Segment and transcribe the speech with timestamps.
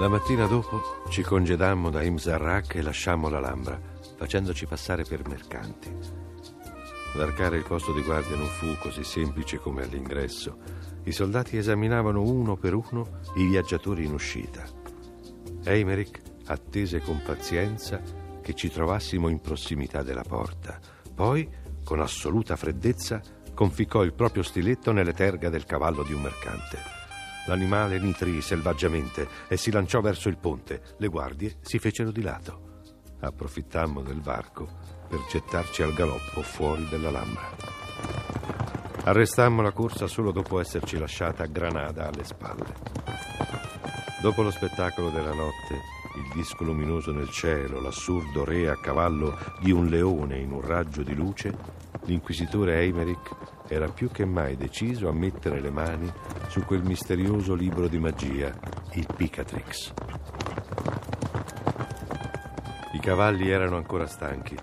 [0.00, 3.78] La mattina dopo ci congedammo da Imzarrak e lasciammo l'Alhambra,
[4.16, 5.94] facendoci passare per mercanti.
[7.14, 10.56] Varcare il posto di guardia non fu così semplice come all'ingresso.
[11.04, 14.64] I soldati esaminavano uno per uno i viaggiatori in uscita.
[15.64, 18.00] Eimerick attese con pazienza
[18.40, 20.80] che ci trovassimo in prossimità della porta.
[21.14, 21.46] Poi,
[21.84, 23.20] con assoluta freddezza,
[23.52, 26.99] conficcò il proprio stiletto nelle terga del cavallo di un mercante.
[27.46, 30.82] L'animale nitrì selvaggiamente e si lanciò verso il ponte.
[30.98, 32.68] Le guardie si fecero di lato.
[33.20, 34.68] Approfittammo del varco
[35.08, 37.50] per gettarci al galoppo fuori della lambra.
[39.04, 42.74] Arrestammo la corsa solo dopo esserci lasciata Granada alle spalle.
[44.20, 45.74] Dopo lo spettacolo della notte,
[46.16, 51.02] il disco luminoso nel cielo, l'assurdo re a cavallo di un leone in un raggio
[51.02, 51.56] di luce,
[52.02, 56.12] l'inquisitore Eimerick era più che mai deciso a mettere le mani
[56.48, 58.52] su quel misterioso libro di magia,
[58.94, 59.92] il Picatrix.
[62.94, 64.56] I cavalli erano ancora stanchi,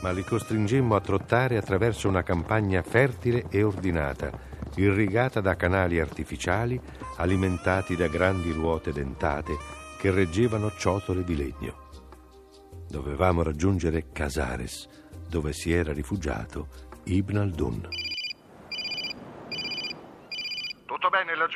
[0.00, 4.30] ma li costringemmo a trottare attraverso una campagna fertile e ordinata,
[4.76, 6.80] irrigata da canali artificiali
[7.16, 9.54] alimentati da grandi ruote dentate
[9.98, 11.84] che reggevano ciotole di legno.
[12.88, 14.88] Dovevamo raggiungere Casares,
[15.28, 16.68] dove si era rifugiato
[17.04, 18.05] Ibn al-Dun.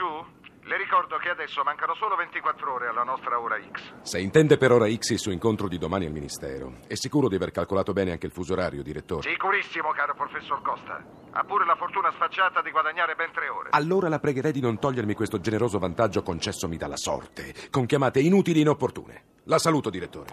[0.00, 0.38] Laggiù?
[0.62, 4.02] Le ricordo che adesso mancano solo 24 ore alla nostra ora X.
[4.02, 7.34] Se intende per ora X il suo incontro di domani al Ministero, è sicuro di
[7.34, 9.28] aver calcolato bene anche il fuso orario, direttore?
[9.28, 11.02] Sicurissimo, caro professor Costa.
[11.32, 13.68] Ha pure la fortuna sfacciata di guadagnare ben tre ore.
[13.72, 18.58] Allora la pregherei di non togliermi questo generoso vantaggio concessomi dalla sorte, con chiamate inutili
[18.58, 19.24] e inopportune.
[19.44, 20.28] La saluto, direttore.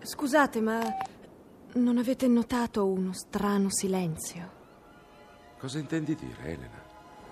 [0.00, 0.80] Scusate, ma
[1.74, 4.58] non avete notato uno strano silenzio?
[5.58, 6.79] Cosa intendi dire, Elena?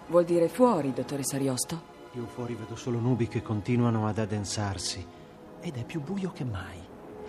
[0.08, 1.96] Vuol dire fuori, dottore Sariosto?
[2.12, 5.06] Io fuori vedo solo nubi che continuano ad addensarsi
[5.60, 6.80] ed è più buio che mai.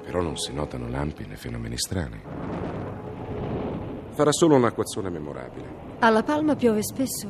[0.02, 2.22] Però non si notano lampi né fenomeni strani.
[4.12, 5.98] Farà solo un'acquazzone memorabile.
[6.00, 7.30] Alla palma piove spesso,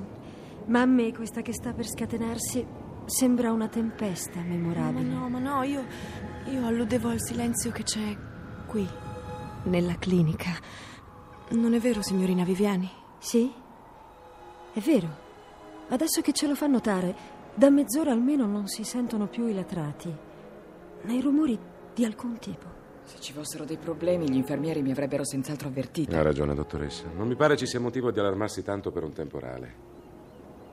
[0.67, 2.63] ma a me questa che sta per scatenarsi
[3.05, 5.09] sembra una tempesta memorabile.
[5.09, 5.83] Ma no, ma no, io,
[6.45, 8.15] io alludevo al silenzio che c'è
[8.67, 8.87] qui.
[9.63, 10.51] Nella clinica.
[11.49, 12.89] Non è vero, signorina Viviani?
[13.17, 13.51] Sì?
[14.71, 15.27] È vero.
[15.89, 17.15] Adesso che ce lo fa notare,
[17.55, 20.15] da mezz'ora almeno non si sentono più i latrati,
[21.01, 21.57] né rumori
[21.93, 22.77] di alcun tipo.
[23.05, 26.15] Se ci fossero dei problemi, gli infermieri mi avrebbero senz'altro avvertito.
[26.15, 27.05] Ha ragione, dottoressa.
[27.15, 29.87] Non mi pare ci sia motivo di allarmarsi tanto per un temporale.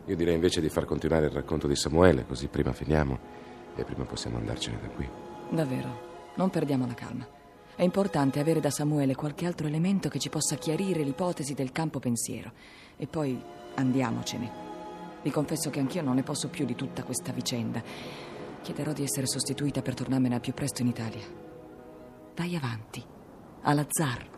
[0.05, 3.19] Io direi invece di far continuare il racconto di Samuele, così prima finiamo
[3.75, 5.09] e prima possiamo andarcene da qui.
[5.49, 7.27] Davvero, non perdiamo la calma.
[7.75, 12.01] È importante avere da Samuele qualche altro elemento che ci possa chiarire l'ipotesi del campo
[12.01, 12.53] pensiero.
[12.99, 13.43] E poi
[13.75, 14.66] andiamocene.
[15.27, 17.83] Vi confesso che anch'io non ne posso più di tutta questa vicenda.
[18.63, 21.25] Chiederò di essere sostituita per tornarmene al più presto in Italia.
[22.37, 23.05] Vai avanti,
[23.63, 24.29] alla zar.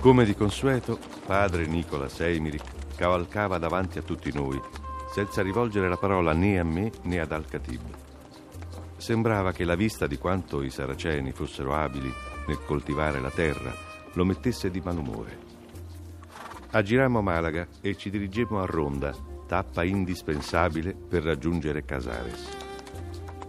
[0.00, 0.96] Come di consueto,
[1.26, 4.60] padre Nicola Seimiric cavalcava davanti a tutti noi,
[5.12, 8.05] senza rivolgere la parola né a me né ad Al-Khatib.
[9.06, 12.12] Sembrava che la vista di quanto i saraceni fossero abili
[12.48, 13.72] nel coltivare la terra
[14.14, 15.38] lo mettesse di malumore.
[16.72, 19.14] Aggirammo Malaga e ci dirigemmo a Ronda,
[19.46, 22.48] tappa indispensabile per raggiungere Casares.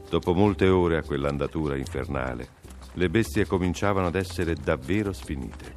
[0.07, 2.49] Dopo molte ore a quell'andatura infernale,
[2.93, 5.73] le bestie cominciavano ad essere davvero sfinite.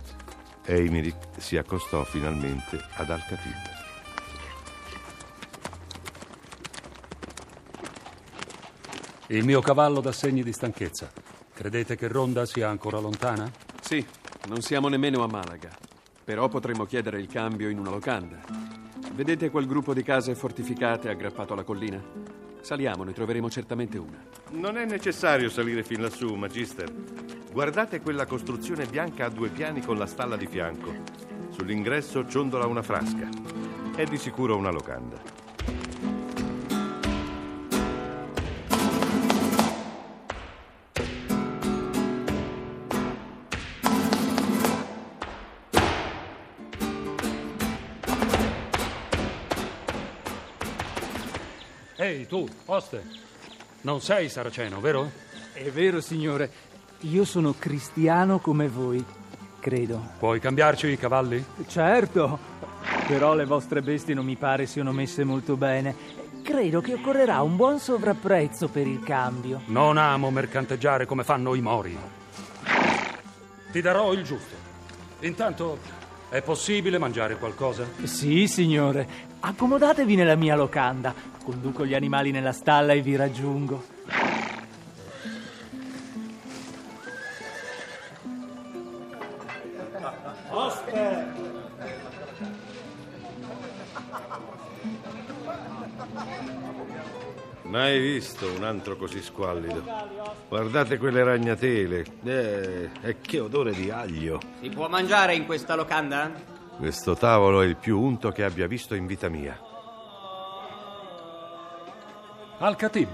[0.67, 3.80] Eimerick si accostò finalmente ad Al-Khatib.
[9.31, 11.09] Il mio cavallo dà segni di stanchezza.
[11.55, 13.49] Credete che Ronda sia ancora lontana?
[13.81, 14.05] Sì,
[14.49, 15.71] non siamo nemmeno a Malaga.
[16.25, 18.41] Però potremmo chiedere il cambio in una locanda.
[19.13, 22.03] Vedete quel gruppo di case fortificate aggrappato alla collina?
[22.61, 24.21] Saliamo, ne troveremo certamente una.
[24.51, 26.93] Non è necessario salire fin lassù, Magister.
[27.53, 30.93] Guardate quella costruzione bianca a due piani con la stalla di fianco.
[31.51, 33.29] Sull'ingresso ciondola una frasca.
[33.95, 35.50] È di sicuro una locanda.
[52.11, 53.05] Ehi, tu, oste.
[53.83, 55.09] Non sei saraceno, vero?
[55.53, 56.51] È vero, signore.
[57.03, 59.03] Io sono cristiano come voi,
[59.61, 60.11] credo.
[60.19, 61.43] Puoi cambiarci i cavalli?
[61.69, 62.37] Certo,
[63.07, 66.19] però le vostre bestie non mi pare siano messe molto bene.
[66.43, 69.63] Credo che occorrerà un buon sovrapprezzo per il cambio.
[69.67, 71.97] Non amo mercanteggiare come fanno i mori.
[73.71, 74.57] Ti darò il giusto.
[75.21, 75.79] Intanto,
[76.31, 77.85] è possibile mangiare qualcosa?
[78.05, 79.07] Sì, signore.
[79.41, 81.13] Accomodatevi nella mia locanda.
[81.43, 83.83] Conduco gli animali nella stalla e vi raggiungo.
[98.21, 99.83] Visto un antro così squallido.
[100.47, 102.05] Guardate quelle ragnatele.
[102.23, 104.39] Eh, e che odore di aglio.
[104.61, 106.31] Si può mangiare in questa locanda?
[106.77, 109.59] Questo tavolo è il più unto che abbia visto in vita mia.
[112.59, 113.09] Al-Khatib,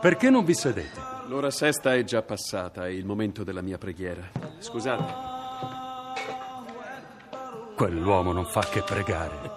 [0.00, 1.14] perché non vi sedete?
[1.26, 4.26] L'ora sesta è già passata, è il momento della mia preghiera.
[4.58, 5.34] Scusate.
[7.76, 9.50] Quell'uomo non fa che pregare.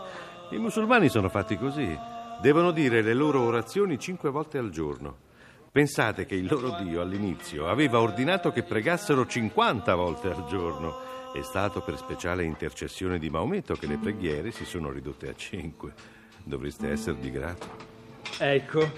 [0.50, 2.18] I musulmani sono fatti così.
[2.42, 5.28] Devono dire le loro orazioni cinque volte al giorno.
[5.72, 10.96] Pensate che il loro Dio all'inizio aveva ordinato che pregassero 50 volte al giorno.
[11.34, 15.94] È stato per speciale intercessione di Maometto che le preghiere si sono ridotte a 5.
[16.42, 17.68] Dovreste essergli grato.
[18.38, 18.90] Ecco,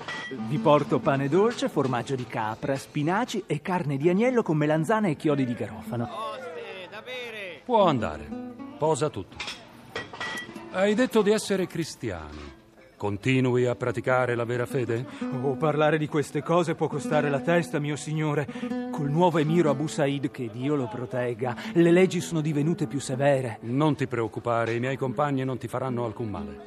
[0.47, 5.15] vi porto pane dolce, formaggio di capra, spinaci e carne di agnello con melanzane e
[5.15, 6.03] chiodi di garofano.
[6.03, 7.61] Oste, da bere.
[7.65, 8.29] Può andare.
[8.77, 9.37] Posa tutto.
[10.73, 12.60] Hai detto di essere cristiano.
[13.01, 15.03] Continui a praticare la vera fede?
[15.41, 18.45] Oh, parlare di queste cose può costare la testa, mio signore.
[18.91, 23.57] Col nuovo emiro Abu Said, che Dio lo protegga, le leggi sono divenute più severe.
[23.61, 26.59] Non ti preoccupare, i miei compagni non ti faranno alcun male.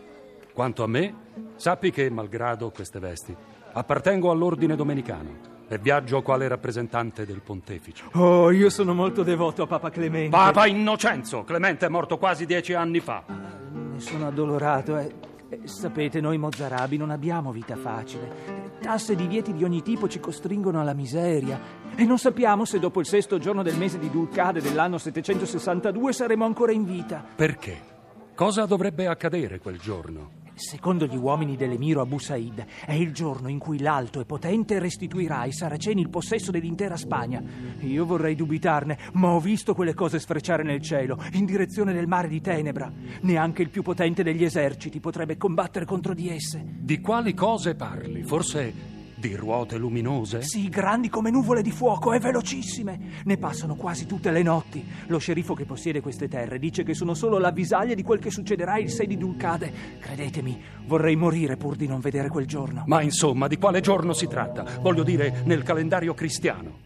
[0.52, 1.14] Quanto a me,
[1.54, 3.32] sappi che, malgrado queste vesti,
[3.74, 5.36] appartengo all'ordine domenicano
[5.68, 8.06] e viaggio quale rappresentante del pontefice.
[8.14, 10.30] Oh, io sono molto devoto a Papa Clemente.
[10.30, 11.44] Papa Innocenzo!
[11.44, 13.22] Clemente è morto quasi dieci anni fa.
[13.28, 15.32] Ne sono addolorato e...
[15.64, 18.72] Sapete, noi mozarabi non abbiamo vita facile.
[18.80, 21.58] Tasse e divieti di ogni tipo ci costringono alla miseria.
[21.94, 26.44] E non sappiamo se dopo il sesto giorno del mese di Dulcade dell'anno 762 saremo
[26.44, 27.24] ancora in vita.
[27.34, 27.92] Perché?
[28.34, 30.42] Cosa dovrebbe accadere quel giorno?
[30.54, 35.40] Secondo gli uomini dell'emiro Abu Said, è il giorno in cui l'Alto e Potente restituirà
[35.40, 37.42] ai saraceni il possesso dell'intera Spagna.
[37.80, 42.28] Io vorrei dubitarne, ma ho visto quelle cose sfrecciare nel cielo, in direzione del mare
[42.28, 42.90] di Tenebra.
[43.22, 46.62] Neanche il più potente degli eserciti potrebbe combattere contro di esse.
[46.64, 48.22] Di quali cose parli?
[48.22, 48.93] Forse
[49.28, 50.42] di ruote luminose?
[50.42, 53.22] Sì, grandi come nuvole di fuoco e velocissime.
[53.24, 54.84] Ne passano quasi tutte le notti.
[55.06, 58.78] Lo sceriffo che possiede queste terre dice che sono solo l'avvisaglia di quel che succederà
[58.78, 59.72] il 6 di Dulcade.
[59.98, 62.84] Credetemi, vorrei morire pur di non vedere quel giorno.
[62.86, 64.64] Ma insomma, di quale giorno si tratta?
[64.80, 66.78] Voglio dire, nel calendario cristiano.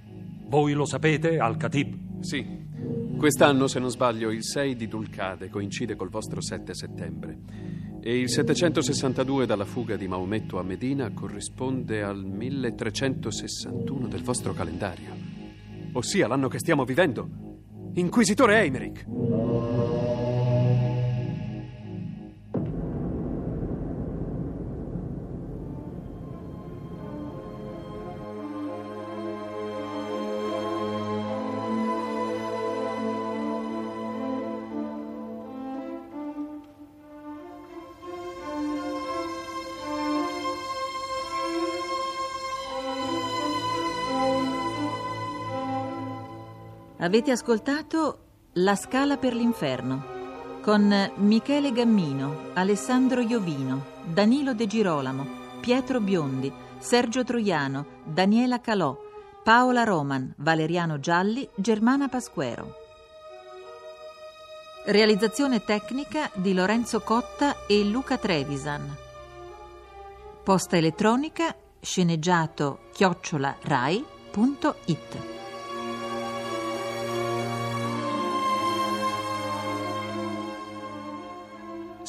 [0.47, 2.21] Voi lo sapete, Al-Khatib?
[2.21, 2.66] Sì.
[3.18, 7.68] Quest'anno, se non sbaglio, il 6 di Dulcade coincide col vostro 7 settembre.
[8.00, 15.11] E il 762 dalla fuga di Maometto a Medina corrisponde al 1361 del vostro calendario.
[15.93, 17.28] Ossia l'anno che stiamo vivendo.
[17.95, 19.98] Inquisitore Eimerick.
[47.00, 48.19] Avete ascoltato
[48.55, 50.17] La Scala per l'Inferno
[50.61, 55.26] con Michele Gammino, Alessandro Iovino, Danilo De Girolamo,
[55.61, 58.97] Pietro Biondi, Sergio Troiano, Daniela Calò,
[59.45, 62.75] Paola Roman, Valeriano Gialli, Germana Pasquero.
[64.87, 68.97] Realizzazione tecnica di Lorenzo Cotta e Luca Trevisan.
[70.43, 73.57] Posta elettronica sceneggiato chiocciola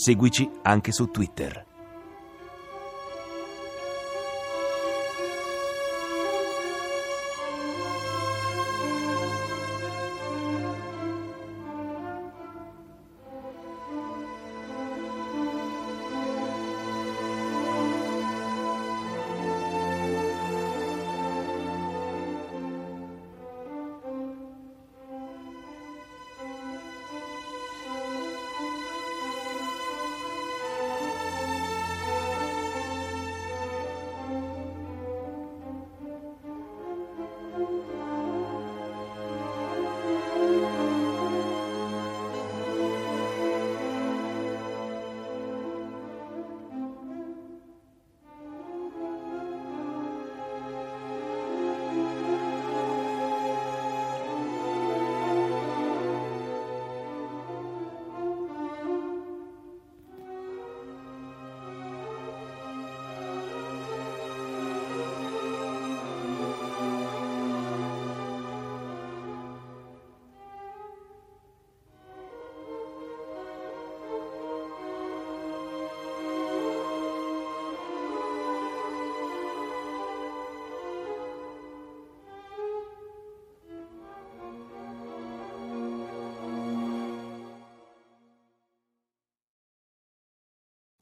[0.01, 1.68] Seguici anche su Twitter.